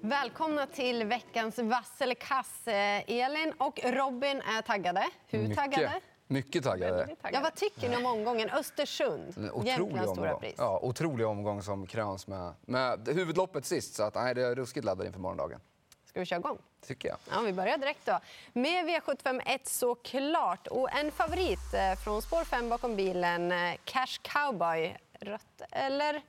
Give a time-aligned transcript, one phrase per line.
[0.00, 2.68] Välkomna till veckans vass eller kass.
[2.68, 5.06] Eh, Elin och Robin är taggade.
[5.26, 5.56] Hur Mycket.
[5.56, 6.00] taggade?
[6.26, 7.16] Mycket taggade.
[7.32, 8.50] Ja, vad tycker ni om omgången?
[8.50, 10.54] Östersund, Jämtlands stora pris.
[10.58, 13.94] Ja, otrolig omgång som kröns med, med huvudloppet sist.
[13.94, 15.60] Så att, nej, det är ruskigt laddad inför morgondagen.
[16.04, 16.58] Ska vi köra igång?
[16.86, 17.18] Tycker jag.
[17.30, 18.20] Ja, vi börjar direkt då.
[18.52, 20.66] Med V751 såklart.
[20.66, 24.96] Och en favorit eh, från spår 5 bakom bilen, eh, Cash Cowboy.
[25.20, 26.22] Rött eller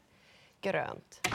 [0.61, 1.27] grönt?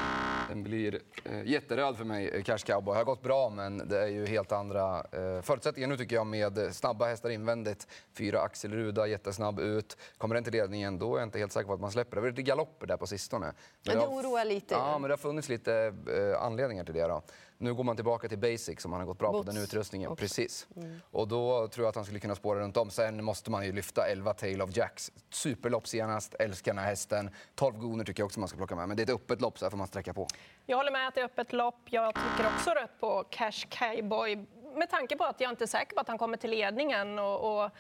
[0.49, 2.97] Den blir eh, jätteröd för mig, eh, Cash Cowboy.
[2.97, 6.75] Har gått bra, men det är ju helt andra eh, förutsättningar nu tycker jag med
[6.75, 7.87] snabba hästar invändigt.
[8.19, 9.97] Fyra Axel Ruda, jättesnabb ut.
[10.19, 12.15] Kommer den till ledningen, då är jag inte helt säker på att man släpper.
[12.17, 13.53] Det var lite galopper där på sistone.
[13.87, 14.75] Men det har- oroar lite.
[14.75, 15.95] Ja, men det har funnits lite
[16.35, 17.07] eh, anledningar till det.
[17.07, 17.23] Då.
[17.59, 20.11] Nu går man tillbaka till basic som han har gått bra Boots på, den utrustningen.
[20.11, 20.23] också.
[20.23, 20.67] Precis.
[21.11, 22.91] Och då tror jag att han skulle kunna spåra runt om.
[22.91, 25.13] Sen måste man ju lyfta 11 Tail of Jacks.
[25.31, 27.31] Superlopp senast, älskar den här hästen.
[27.55, 28.89] 12 goner tycker jag också man ska plocka med.
[28.89, 30.27] Men det är ett öppet lopp så här får man sträcka på.
[30.67, 31.81] Jag håller med att det är öppet lopp.
[31.85, 35.95] Jag trycker också rött på Cash Cowboy med tanke på att jag inte är säker
[35.95, 37.19] på att han kommer till ledningen.
[37.19, 37.71] Och, och,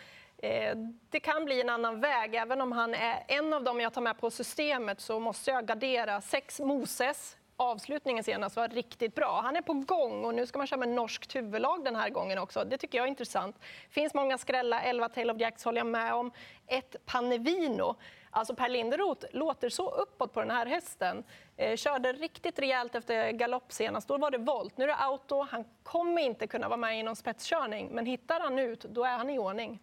[0.44, 0.76] eh,
[1.10, 2.34] det kan bli en annan väg.
[2.34, 5.66] Även om han är en av dem jag tar med på systemet så måste jag
[5.66, 6.20] gardera.
[6.20, 7.36] Sex Moses.
[7.56, 9.40] Avslutningen senast var riktigt bra.
[9.44, 12.38] Han är på gång och nu ska man köra med norskt huvudlag den här gången
[12.38, 12.64] också.
[12.64, 13.58] Det tycker jag är intressant.
[13.90, 14.82] finns många skrälla.
[14.82, 16.32] 11 Tail of Jacks håller jag med om.
[16.66, 17.96] Ett Panevino.
[18.30, 21.24] Alltså Per Linderoth låter så uppåt på den här hästen.
[21.56, 24.08] Eh, körde riktigt rejält efter galopp senast.
[24.08, 24.76] Då var det volt.
[24.76, 25.46] Nu är det auto.
[25.50, 27.88] Han kommer inte kunna vara med i någon spetskörning.
[27.92, 29.80] Men hittar han ut, då är han i ordning.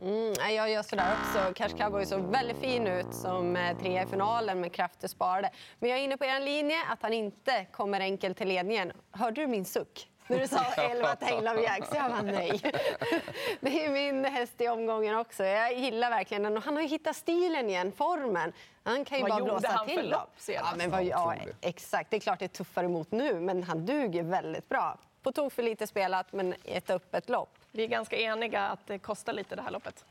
[0.00, 1.54] Mm, jag gör sådär också.
[1.54, 5.50] Cash Cowboy såg väldigt fin ut som eh, trea i finalen med krafter sparade.
[5.78, 8.92] Men jag är inne på er linje att han inte kommer enkelt till ledningen.
[9.12, 10.08] Hörde du min suck?
[10.26, 11.88] När du sa 11 Tail of Jacks.
[11.94, 12.60] Jag var nej.
[13.60, 15.44] Det är min häst i omgången också.
[15.44, 16.56] Jag gillar verkligen den.
[16.62, 18.52] Han har ju hittat stilen igen, formen.
[18.84, 20.10] Han kan ju Vad bara gjorde blåsa han för till.
[20.10, 20.30] lopp dem.
[20.36, 20.66] senast?
[20.70, 21.56] Ja, men vad, ja, Otroligt.
[21.60, 22.10] exakt.
[22.10, 24.98] Det är klart det är tuffare emot nu, men han duger väldigt bra.
[25.22, 27.58] På tok för lite spelat, men ett öppet lopp.
[27.72, 30.04] Vi är ganska eniga att det kostar lite det här loppet.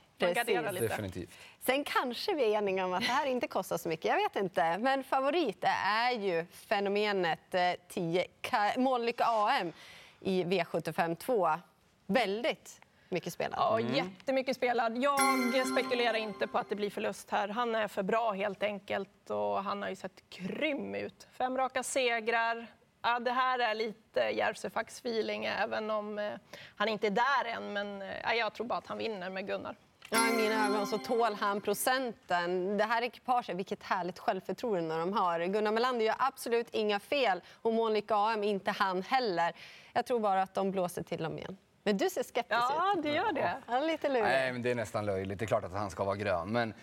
[0.90, 1.30] Definitivt.
[1.60, 4.06] Sen kanske vi är eniga om att det här inte kostar så mycket.
[4.06, 4.78] Jag vet inte.
[4.78, 9.74] Men favorit är ju fenomenet eh, 10 Ka- Månlycke AM
[10.20, 11.50] i V75 2.
[12.08, 13.60] Väldigt mycket spelat.
[13.60, 14.98] Ja, jättemycket spelad.
[14.98, 15.20] Jag
[15.68, 17.48] spekulerar inte på att det blir förlust här.
[17.48, 21.28] Han är för bra helt enkelt och han har ju sett grym ut.
[21.32, 22.68] Fem raka segrar.
[23.03, 26.31] Ja, det här är lite Järvsöfax-feeling även om eh,
[26.75, 27.73] han inte är där än.
[27.73, 29.75] Men eh, ja, jag tror bara att han vinner med Gunnar.
[30.09, 32.78] Ja, I mina ögon så tål han procenten.
[32.78, 35.39] Det här ekipaget, vilket härligt självförtroende de har.
[35.45, 39.53] Gunnar Melander gör absolut inga fel och Månlycke AM inte han heller.
[39.94, 41.57] Jag tror bara att de blåser till dem igen.
[41.83, 43.03] Men du ser skeptisk Ja, ut.
[43.03, 43.53] det gör det.
[43.68, 44.23] Han är lite lurig.
[44.23, 45.39] Nej, men det är nästan löjligt.
[45.39, 46.51] Det är klart att han ska vara grön.
[46.51, 46.73] Men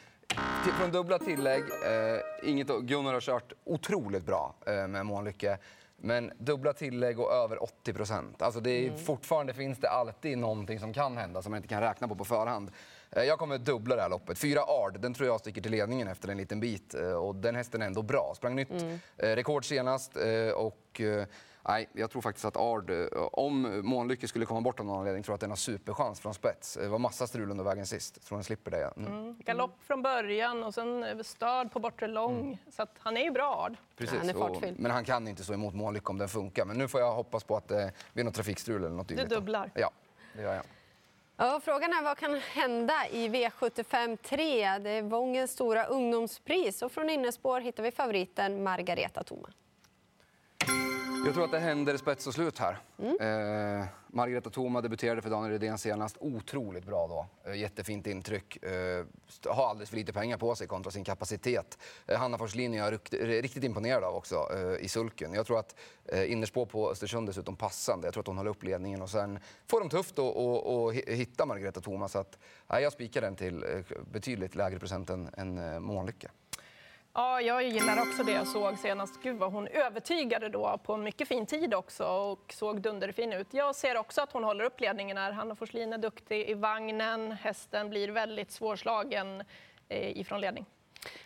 [0.64, 5.58] till, från dubbla tillägg, eh, inget, Gunnar har kört otroligt bra eh, med Månlycke.
[6.00, 8.42] Men dubbla tillägg och över 80 procent.
[8.42, 11.81] Alltså det är, Fortfarande finns det alltid någonting som kan hända som man inte kan
[11.81, 12.70] räkna på på förhand.
[13.10, 14.38] Eh, jag kommer dubbla det här loppet.
[14.38, 16.94] Fyra Ard, den tror jag sticker till ledningen efter en liten bit.
[16.94, 18.32] Eh, och den hästen är ändå bra.
[18.36, 18.72] Sprang nytt
[19.16, 20.16] eh, rekord senast.
[20.54, 21.00] Och,
[21.69, 25.22] Nej, jag tror faktiskt att Ard, eh, om Månlycke skulle komma bort av någon anledning,
[25.22, 26.74] tror jag att den har superchans från spets.
[26.80, 28.26] Det var massa strul under vägen sist.
[28.26, 28.92] Tror den slipper det.
[28.96, 29.38] Mm.
[29.38, 32.58] Galopp från början och sen eh, störd på bortre lång.
[32.70, 33.64] Så att han är ju bra.
[33.64, 33.76] Ard.
[33.97, 34.18] Precis.
[34.18, 34.76] Han är fartfylld.
[34.76, 36.64] Och, men han kan inte stå emot Månlycke om den funkar.
[36.64, 39.30] Men nu får jag hoppas på att det blir något trafikstrul eller något dylikt.
[39.30, 39.36] då.
[39.36, 39.70] dubblar.
[39.74, 39.91] Ja,
[40.34, 40.64] det gör jag.
[41.41, 44.78] Ja, frågan är vad kan hända i V75 3?
[44.78, 46.82] Det är Vångens stora ungdomspris.
[46.82, 49.48] Och från innespår hittar vi favoriten Margareta Thoma.
[51.24, 52.78] Jag tror att det händer spets och slut här.
[53.20, 56.16] Eh, Margareta Thoma debuterade för Daniel Redén senast.
[56.20, 57.26] Otroligt bra då.
[57.50, 58.64] Eh, jättefint intryck.
[58.64, 59.04] Eh,
[59.46, 61.78] har alldeles för lite pengar på sig kontra sin kapacitet.
[62.06, 65.34] Eh, Hanna Forslin är jag rukt- riktigt imponerad av också eh, i sulken.
[65.34, 65.74] Jag tror att
[66.04, 68.06] eh, innerspår på Östersund dessutom passande.
[68.06, 71.80] Jag tror att hon håller upp ledningen och sen får de tufft att hitta Margareta
[71.80, 72.08] Thoma.
[72.08, 76.28] Så att, nej, jag spikar den till eh, betydligt lägre procent än, än eh, Månlycke.
[77.18, 79.22] Ja, jag gillar också det jag såg senast.
[79.22, 83.47] Gud vad hon övertygade då på en mycket fin tid också och såg dunderfin ut.
[83.50, 85.32] Jag ser också att hon håller upp ledningen här.
[85.32, 87.32] Hanna Forslin är duktig i vagnen.
[87.32, 89.44] Hästen blir väldigt svårslagen
[89.88, 90.66] eh, ifrån ledning.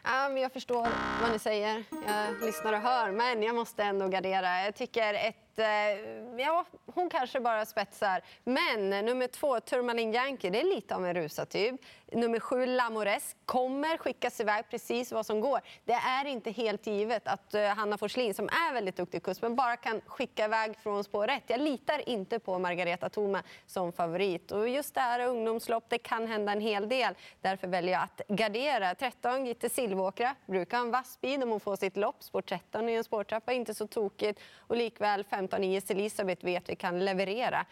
[0.03, 0.89] Ja, men jag förstår
[1.23, 1.85] vad ni säger.
[2.07, 4.65] Jag lyssnar och hör, men jag måste ändå gardera.
[4.65, 5.59] Jag tycker ett...
[5.59, 8.21] Eh, ja, hon kanske bara spetsar.
[8.45, 11.81] Men nummer två, Turmalin Yankee, det är lite av en rusartyp.
[12.15, 15.61] Nummer sju, Lamores, kommer skickas iväg precis vad som går.
[15.85, 19.57] Det är inte helt givet att eh, Hanna Forslin, som är väldigt duktig kusk, men
[19.57, 21.43] bara kan skicka iväg från spår rätt.
[21.47, 24.53] Jag litar inte på Margareta Thome som favorit.
[24.53, 27.15] Och just det här ungdomslopp, det kan hända en hel del.
[27.41, 28.95] Därför väljer jag att gardera.
[28.95, 32.23] 13, Gitte Silvåkra, brukar ha en vass speed om hon får sitt lopp.
[32.23, 34.41] Spår 13 i en spårtrappa, inte så tokigt.
[34.59, 37.67] Och likväl 15, IS Elisabeth vet vi kan leverera.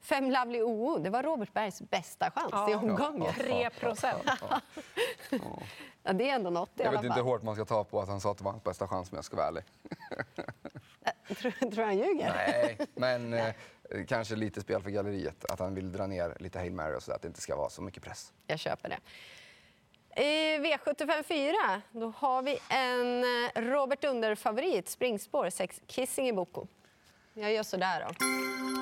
[0.00, 2.70] Fem Lovely OO, det var Robert Bergs bästa chans ja.
[2.70, 3.34] i omgången.
[3.34, 4.22] 3 procent.
[4.40, 4.60] Ja,
[6.02, 8.00] ja, det är ändå något i Jag vet inte hur hårt man ska ta på
[8.00, 9.64] att han sa att det var hans bästa chans, men jag ska vara ärlig.
[11.36, 12.32] tror, tror han ljuger?
[12.34, 13.54] Nej, men eh,
[14.08, 15.44] kanske lite spel för galleriet.
[15.52, 17.70] Att han vill dra ner lite Hail Mary och så, att det inte ska vara
[17.70, 18.32] så mycket press.
[18.46, 18.98] Jag köper det.
[20.22, 26.66] I V75 4 då har vi en eh, Robert Under-favorit, springspår 6, Kissing i Boko.
[27.40, 28.24] Jag gör sådär då.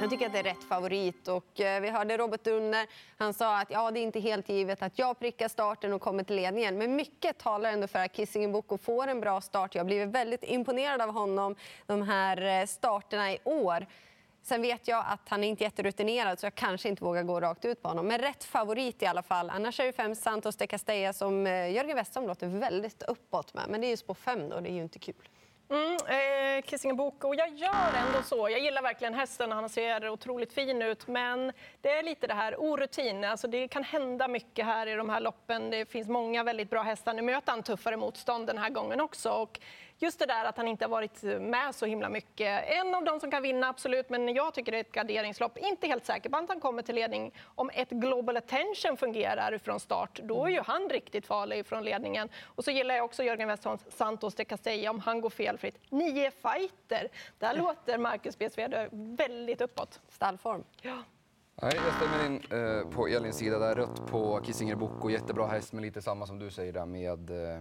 [0.00, 1.28] Jag tycker att det är rätt favorit.
[1.28, 2.86] Och eh, vi hörde Robert Dunner.
[3.16, 6.22] Han sa att ja, det är inte helt givet att jag prickar starten och kommer
[6.22, 6.78] till ledningen.
[6.78, 9.74] Men mycket talar ändå för att Kissinger Boko får en bra start.
[9.74, 11.56] Jag har blivit väldigt imponerad av honom
[11.86, 13.86] de här eh, starterna i år.
[14.42, 17.64] Sen vet jag att han är inte jätterutinerad så jag kanske inte vågar gå rakt
[17.64, 18.06] ut på honom.
[18.06, 19.50] Men rätt favorit i alla fall.
[19.50, 23.64] Annars är det fem Santos de Castella som eh, Jörgen Westholm låter väldigt uppåt med.
[23.68, 25.28] Men det är ju spår fem då, det är ju inte kul.
[25.68, 28.48] Mm, eh, Kissing och jag gör ändå så.
[28.50, 31.06] Jag gillar verkligen hästen han ser otroligt fin ut.
[31.06, 33.24] Men det är lite det här orutin.
[33.24, 35.70] Alltså det kan hända mycket här i de här loppen.
[35.70, 37.14] Det finns många väldigt bra hästar.
[37.14, 39.30] Nu möter han tuffare motstånd den här gången också.
[39.30, 39.60] Och
[39.98, 42.64] just det där att han inte har varit med så himla mycket.
[42.68, 45.58] En av dem som kan vinna, absolut, men jag tycker det är ett garderingslopp.
[45.58, 47.32] Inte helt säker på att han kommer till ledning.
[47.44, 52.28] Om ett Global Attention fungerar från start, då är ju han riktigt farlig från ledningen.
[52.44, 55.78] Och så gillar jag också Jörgen Westholms Santos de Castella om han går felfritt.
[55.90, 57.08] Nio fighter!
[57.38, 57.62] Där mm.
[57.62, 58.50] låter Marcus B.
[58.50, 60.00] Svede väldigt uppåt.
[60.08, 60.64] Stallform.
[60.82, 61.02] Ja.
[61.62, 63.74] Nej, jag stämmer in eh, på Elins sida där.
[63.74, 67.60] Rött på Kissinger Boko, jättebra häst, men lite samma som du säger där med eh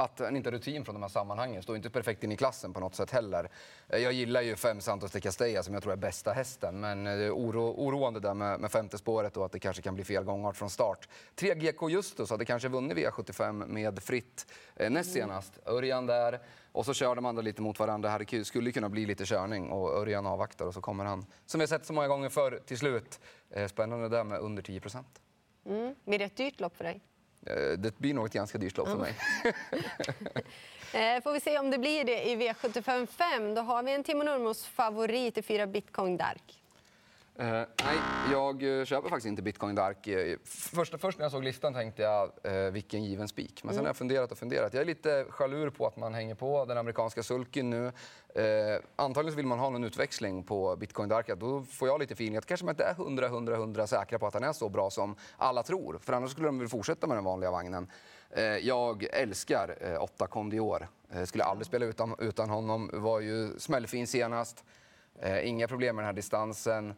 [0.00, 1.62] att han inte har rutin från de här sammanhangen.
[1.62, 3.50] Står inte perfekt in i klassen på något sätt heller.
[3.88, 6.80] Eh, jag gillar ju fem Santos de Castella som jag tror är bästa hästen.
[6.80, 9.94] Men det är oro, oroande där med, med femte spåret och att det kanske kan
[9.94, 11.08] bli fel gångart från start.
[11.34, 15.58] Tre GK Justus hade kanske vunnit V75 med fritt eh, näst senast.
[15.66, 16.40] Örjan där.
[16.72, 18.18] Och så kör de andra lite mot varandra.
[18.18, 21.62] Det skulle kunna bli lite körning och Örjan avvaktar och så kommer han, som vi
[21.62, 23.20] har sett så många gånger förr, till slut.
[23.50, 25.20] Eh, spännande där med under 10 procent.
[25.66, 25.94] Mm.
[26.04, 27.00] Blir det ett dyrt lopp för dig?
[27.46, 29.14] Eh, det blir nog ett ganska dyrt lopp för mig.
[30.92, 33.54] Eh, får vi se om det blir det i V75 5.
[33.54, 36.59] Då har vi en Timo Nurmos favorit i fyra Bitcoin Dark.
[37.40, 37.46] Uh,
[37.84, 37.98] nej,
[38.32, 40.08] jag uh, köper faktiskt inte Bitcoin Dark.
[40.08, 43.64] Uh, först, först när jag såg listan tänkte jag uh, vilken given spik.
[43.64, 43.84] Men sen mm.
[43.84, 44.74] har jag funderat och funderat.
[44.74, 47.92] Jag är lite jalur på att man hänger på den amerikanska sulken nu.
[48.96, 51.26] antagligen vill man ha någon utväxling på Bitcoin Dark.
[51.38, 54.26] Då får jag lite feeling att kanske man inte är 100, 100, 100 säkra på
[54.26, 55.98] att han är så bra som alla tror.
[56.02, 57.90] För annars skulle de väl fortsätta med den vanliga vagnen.
[58.62, 60.88] jag älskar eh, 8 Condior.
[61.16, 62.90] Uh, skulle aldrig spela utan, utan honom.
[62.92, 64.64] Var ju smällfin senast.
[65.42, 66.94] inga problem med den här distansen.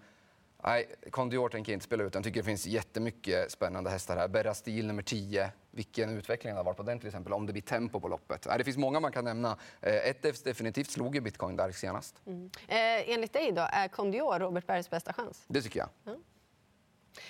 [0.64, 2.14] Nej, Condior tänker jag inte spela ut.
[2.14, 4.28] Jag tycker det finns jättemycket spännande hästar här.
[4.28, 5.50] Berra Stil nummer 10.
[5.70, 8.46] Vilken utveckling det har varit på den till exempel, om det blir tempo på loppet.
[8.48, 9.56] Nej, det finns många man kan nämna.
[9.80, 12.22] Eh, ett definitivt slog ju Bitcoin Dark senast.
[12.26, 12.50] Mm.
[12.68, 15.44] Eh, enligt dig då, är Condior Robert Bergs bästa chans?
[15.48, 15.88] Det tycker jag.
[16.06, 16.22] Mm.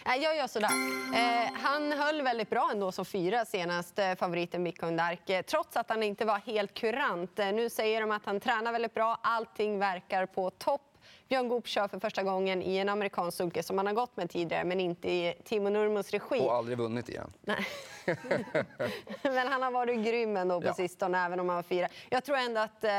[0.05, 0.71] Jag gör sådär.
[1.15, 5.31] Eh, han höll väldigt bra ändå som fyra senast, eh, favoriten Bitcoin Dark.
[5.31, 7.39] Eh, trots att han inte var helt kurant.
[7.39, 9.21] Nu säger de att han tränar väldigt bra.
[9.23, 10.92] Allting verkar på topp.
[11.29, 14.31] Björn Goop kör för första gången i en amerikansk sulke som han har gått med
[14.31, 16.41] tidigare, men inte i Timo Nurmos regi.
[16.41, 17.33] Och aldrig vunnit igen.
[17.41, 17.67] Nej.
[19.23, 20.75] men han har varit grym ändå på ja.
[20.75, 21.89] sistone, även om han var fyra.
[22.11, 22.91] Jag tror ändå att eh,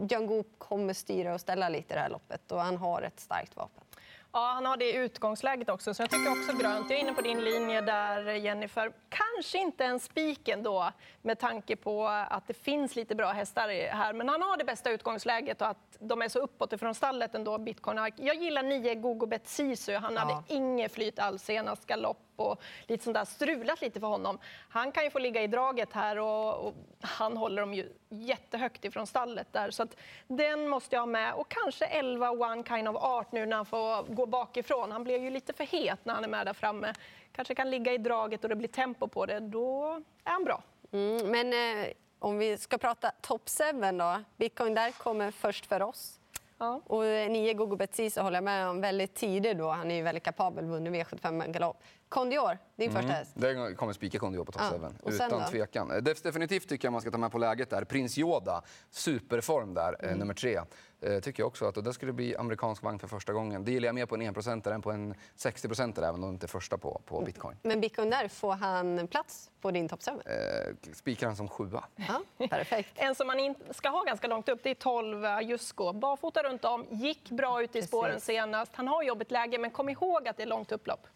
[0.00, 3.20] Björn Goop kommer styra och ställa lite i det här loppet och han har ett
[3.20, 3.84] starkt vapen.
[4.32, 6.90] Ja, han har det utgångsläget också, så jag tycker också grönt.
[6.90, 8.92] Jag är inne på din linje där, Jennifer.
[9.08, 14.12] Kanske inte en spiken då, med tanke på att det finns lite bra hästar här.
[14.12, 17.58] Men han har det bästa utgångsläget och att de är så uppåt ifrån stallet ändå,
[17.58, 18.12] Bitcoin.
[18.16, 19.96] Jag gillar nio Gogobet Sisu.
[19.96, 20.20] Han ja.
[20.20, 24.38] hade inget flyt alls senast galopp och lite sånt där strulat lite för honom.
[24.68, 28.84] Han kan ju få ligga i draget här och, och han håller dem ju jättehögt
[28.84, 29.70] ifrån stallet där.
[29.70, 29.96] Så att
[30.28, 33.66] den måste jag ha med och kanske 11 One Kind of Art nu när han
[33.66, 34.92] får gå bakifrån.
[34.92, 36.94] Han blir ju lite för het när han är med där framme.
[37.32, 39.40] Kanske kan ligga i draget och det blir tempo på det.
[39.40, 40.62] Då är han bra.
[40.92, 43.42] Mm, men eh, om vi ska prata top
[43.72, 44.22] 7 då.
[44.36, 46.20] Bitcoin där kommer först för oss.
[46.58, 46.80] Ja.
[46.86, 49.68] Och nio Gogo Betsisa håller jag med om väldigt tidigt då.
[49.68, 51.82] Han är ju väldigt kapabel, vunnit V75 galopp.
[52.14, 53.30] Kondior, din första häst.
[53.34, 54.86] Det kommer spika Kondior på top Ja, 7.
[55.02, 55.46] och sen Utan då?
[55.46, 55.92] tvekan.
[55.92, 57.84] Def- Definitivt tycker jag man ska ta med på läget där.
[57.84, 60.10] Prins Yoda, superform där, Mm.
[60.10, 60.60] eh, nummer tre.
[61.02, 63.64] Eh, tycker jag också att och det skulle bli amerikansk vagn för första gången.
[63.64, 66.46] Det gillar jag mer på en 1% än på en 60% även om det inte
[66.46, 67.02] är första på, Mm.
[67.04, 67.56] på bitcoin.
[67.62, 70.10] Men Bitcoin där, får han plats på din top 7?
[70.10, 71.84] Eh, spikar han som sjua.
[71.96, 72.88] Ja, perfekt.
[72.94, 75.92] En som man ska ha ganska långt upp det är 12 Jusko.
[75.92, 78.26] Barfota runt om, gick bra ut i spåren Precis.
[78.26, 78.72] senast.
[78.74, 81.06] Han har jobbigt läge, men kom ihåg att det är långt upplopp.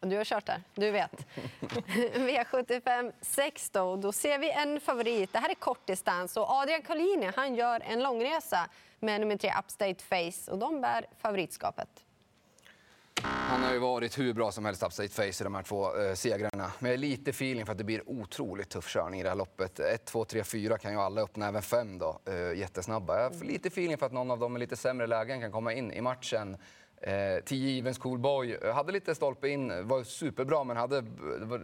[0.00, 1.12] Du har kört där, du vet.
[2.14, 5.32] V75 6 då, då ser vi en favorit.
[5.32, 10.04] Det här är kortdistans och Adrian Collini han gör en långresa med nummer tre Upstate
[10.04, 11.88] Face och de bär favoritskapet.
[13.22, 16.14] Han har ju varit hur bra som helst upstate face i de här två eh,
[16.14, 16.72] segrarna.
[16.78, 19.36] Men jag har lite feeling för att det blir otroligt tuff körning i det här
[19.36, 19.80] loppet.
[19.80, 22.20] 1, 2, 3, 4 kan ju alla öppna, även 5 då.
[22.26, 23.16] Eh, jättesnabba.
[23.16, 25.72] Jag har lite feeling för att någon av dem med lite sämre lägen kan komma
[25.72, 26.56] in i matchen.
[27.02, 31.04] Eh, 10 Evens Coolboy eh, hade lite stolpe in, var superbra men hade,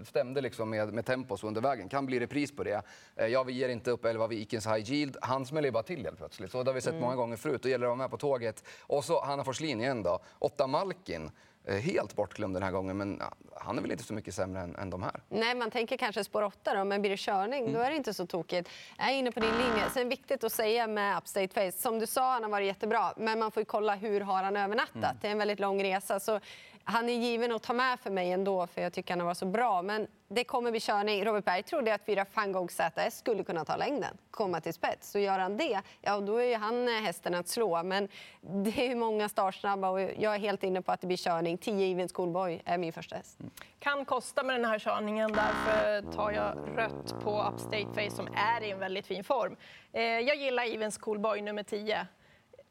[0.05, 1.89] stämde liksom med, med tempos under vägen.
[1.89, 2.83] Kan bli repris på det.
[3.17, 5.17] Eh, jag ger inte upp 11 Vikens High Yield.
[5.21, 6.51] Han smäller bara till helt plötsligt.
[6.51, 7.63] Så det har vi sett många gånger förut.
[7.63, 8.65] Då gäller det att vara med på tåget.
[8.81, 10.19] Och så Hanna Forslin igen då.
[10.39, 11.31] 8 Malkin.
[11.67, 13.23] Eh, Helt bortglömd den här gången, men
[13.55, 15.21] han är väl inte så mycket sämre än, än de här.
[15.29, 18.15] Nej, man tänker kanske spår 8 då, men blir det körning då är det inte
[18.15, 18.71] så tokigt.
[18.99, 19.91] Jag är inne på din linje.
[19.95, 23.39] Sen viktigt att säga med Upstate Face, som du sa, han har varit jättebra, men
[23.39, 25.17] man får kolla hur har han övernattat.
[25.21, 26.41] Det är en väldigt lång resa, så
[26.89, 29.47] han är given att ta med för mig ändå, för jag tycker han varit så
[29.47, 29.83] bra.
[29.83, 31.25] Men det kommer bli körning.
[31.25, 35.11] Robert Berg trodde att fyra Fangog ZS skulle kunna ta längden, komma till spets.
[35.11, 37.83] Så gör han det, ja då är han eh, hästen att slå.
[37.83, 38.09] Men
[38.41, 41.59] det är många startsnabba och jag är helt inne på att det blir körning.
[41.59, 43.39] 10 Even Schoolboy är min första häst.
[43.79, 48.63] Kan kosta med den här körningen, därför tar jag rött på Upstate Face som är
[48.65, 49.57] i en väldigt fin form.
[49.93, 52.07] Eh, jag gillar Evens Coolboy nummer 10.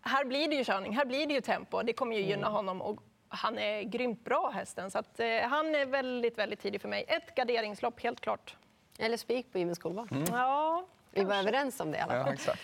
[0.01, 1.81] Här blir det ju körning, här blir det ju tempo.
[1.81, 2.97] Det kommer ju gynna honom.
[3.29, 7.05] Han är grymt bra hästen, så att, eh, han är väldigt, väldigt tidig för mig.
[7.07, 8.55] Ett garderingslopp, helt klart.
[8.99, 10.07] Eller spik på Even Schoolboy.
[10.31, 12.27] Ja, Vi var överens om det i alla fall.
[12.27, 12.61] Ja, exakt.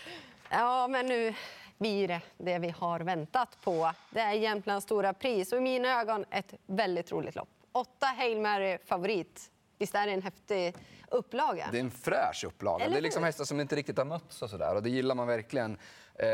[0.50, 1.34] Ja, men nu
[1.77, 3.91] blir det det vi har väntat på.
[4.10, 7.50] Det är Jämtlands stora pris och i mina ögon ett väldigt roligt lopp.
[7.72, 9.51] Åtta Hail Mary favorit.
[9.77, 10.75] Visst är det en häftig
[11.08, 11.68] upplaga?
[11.72, 12.86] Det är en fräsch upplaga.
[12.86, 14.75] Eller Det är liksom hästar som inte riktigt har mötts och sådär.
[14.75, 15.77] Och det gillar man verkligen.
[16.15, 16.27] Eh,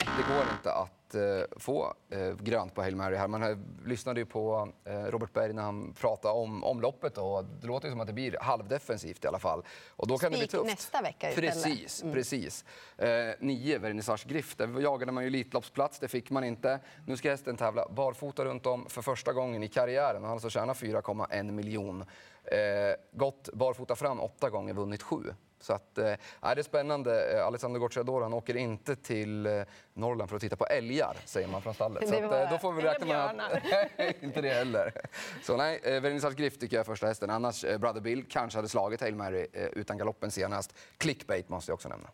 [0.00, 3.28] det går inte att eh, få eh, grönt på Hail Mary här.
[3.28, 7.44] Man har, lyssnade ju på eh, Robert Berg när han pratade om, om loppet och
[7.44, 9.62] det låter ju som att det blir halvdefensivt i alla fall.
[9.90, 10.70] Och då kan det bli Spik tufft.
[10.70, 11.54] nästa vecka istället.
[11.54, 12.64] Precis, precis.
[12.96, 13.08] Eh,
[13.40, 16.80] nio Vernissage Griff, där jagade man ju Elitloppsplats, det fick man inte.
[17.06, 20.14] Nu ska hästen tävla barfota runt om för första gången i karriären.
[20.14, 22.04] Han har alltså tjänat 4,1 miljon.
[22.44, 22.58] Eh,
[23.12, 25.34] gått barfota fram åtta gånger, vunnit sju.
[25.60, 27.38] Så att, eh, det är spännande.
[27.38, 29.62] Eh, Alessandro Gocciadoro han åker inte till eh,
[29.94, 32.08] Norrland för att titta på älgar, säger man från stallet.
[32.08, 34.22] Så att, eh, då får vi räkna med att...
[34.22, 34.92] Inte det heller.
[35.42, 37.30] Så nej, eh, Vernissage Griff tycker jag är första hästen.
[37.30, 40.74] Annars eh, Brother Bill kanske hade slagit Hail Mary eh, utan galoppen senast.
[40.98, 42.08] Clickbait måste jag också nämna.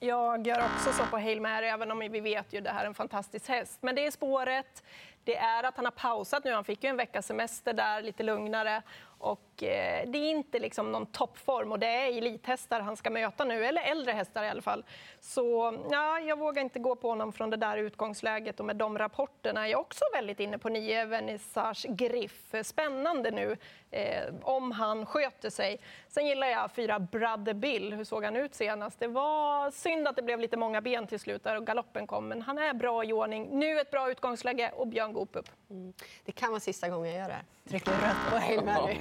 [0.00, 2.86] Jag gör också så på Hail Mary, även om vi vet ju det här är
[2.86, 3.78] en fantastisk häst.
[3.80, 4.82] Men det är spåret,
[5.28, 6.52] det är att han har pausat nu.
[6.52, 8.82] Han fick ju en veckas semester där, lite lugnare.
[9.18, 13.44] Och eh, det är inte liksom någon toppform och det är elithästar han ska möta
[13.44, 14.84] nu, eller äldre hästar i alla fall.
[15.20, 18.98] Så ja, jag vågar inte gå på honom från det där utgångsläget och med de
[18.98, 19.66] rapporterna.
[19.66, 22.54] är Jag också väldigt inne på nio Vernissage Griff.
[22.62, 23.56] Spännande nu
[23.90, 25.80] eh, om han sköter sig.
[26.08, 27.92] Sen gillar jag fyra Brother Bill.
[27.92, 29.00] Hur såg han ut senast?
[29.00, 32.28] Det var synd att det blev lite många ben till slut där och galoppen kom,
[32.28, 33.48] men han är bra i ordning.
[33.58, 35.48] Nu ett bra utgångsläge och Björn Goop upp.
[36.24, 37.44] Det kan vara sista gången jag gör det här.
[37.68, 38.98] Trycker rött på Hail Mary.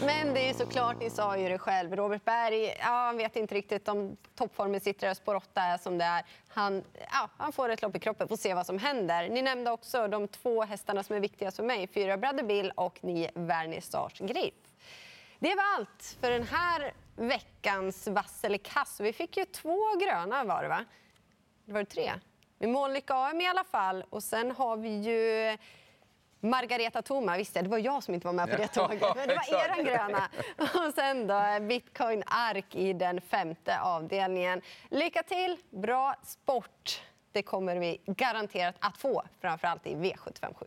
[0.00, 3.54] Men det är såklart, ni sa ju det själv, Robert Berg, ja, han vet inte
[3.54, 6.24] riktigt om toppformen sitter där, spår 8 är som det är.
[6.48, 9.28] Han, ja, han får ett lopp i kroppen, får se vad som händer.
[9.28, 12.98] Ni nämnde också de två hästarna som är viktigast för mig, fyra Brother Bill och
[13.04, 14.54] nio Vernissage Griff.
[15.38, 19.00] Det var allt för den här veckans vass eller kass.
[19.00, 20.84] Vi fick ju två gröna var det va?
[21.64, 22.12] Det var det tre?
[22.58, 24.04] Med Månlycke AM i alla fall.
[24.10, 25.56] Och sen har vi ju
[26.40, 29.02] Margareta Thoma, visst ja, det var jag som inte var med på det tåget.
[29.16, 30.28] Men det var eran gröna.
[30.86, 34.62] Och sen då Bitcoin Ark i den femte avdelningen.
[34.90, 37.02] Lycka till, bra sport.
[37.32, 40.64] Det kommer vi garanterat att få, framförallt i V757.